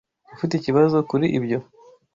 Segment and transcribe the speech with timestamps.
[0.33, 1.59] Ufite ikibazo kuri ibyo?